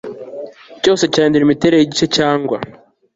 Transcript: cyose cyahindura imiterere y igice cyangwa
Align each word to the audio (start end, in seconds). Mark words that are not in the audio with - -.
cyose 0.81 1.03
cyahindura 1.11 1.45
imiterere 1.45 1.79
y 1.81 1.85
igice 1.87 2.05
cyangwa 2.17 2.57